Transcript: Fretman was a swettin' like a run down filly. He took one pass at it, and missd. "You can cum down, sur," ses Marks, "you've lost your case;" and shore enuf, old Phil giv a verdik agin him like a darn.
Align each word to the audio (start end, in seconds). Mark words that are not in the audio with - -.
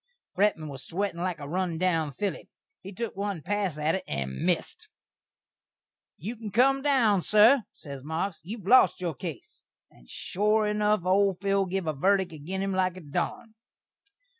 Fretman 0.35 0.67
was 0.67 0.81
a 0.81 0.85
swettin' 0.87 1.19
like 1.21 1.39
a 1.39 1.47
run 1.47 1.77
down 1.77 2.11
filly. 2.13 2.49
He 2.81 2.91
took 2.91 3.15
one 3.15 3.43
pass 3.43 3.77
at 3.77 3.93
it, 3.93 4.03
and 4.07 4.31
missd. 4.41 4.87
"You 6.17 6.35
can 6.35 6.49
cum 6.49 6.81
down, 6.81 7.21
sur," 7.21 7.65
ses 7.71 8.03
Marks, 8.03 8.39
"you've 8.41 8.65
lost 8.65 8.99
your 8.99 9.13
case;" 9.13 9.63
and 9.91 10.09
shore 10.09 10.65
enuf, 10.65 11.05
old 11.05 11.39
Phil 11.39 11.67
giv 11.67 11.85
a 11.85 11.93
verdik 11.93 12.33
agin 12.33 12.63
him 12.63 12.71
like 12.73 12.97
a 12.97 13.01
darn. 13.01 13.53